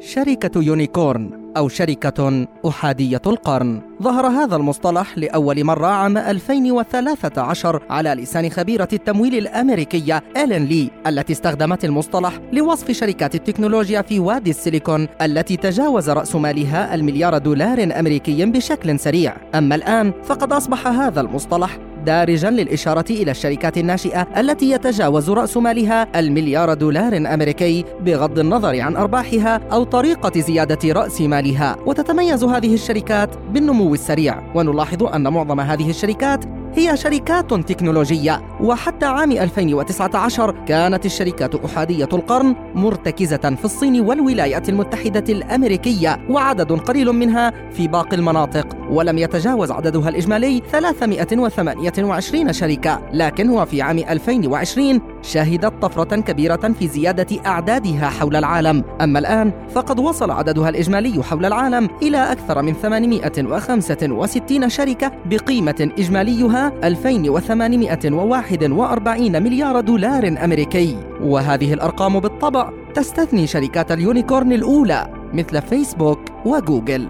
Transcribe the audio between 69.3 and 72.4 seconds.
مليار دولار أمريكي. وهذه الأرقام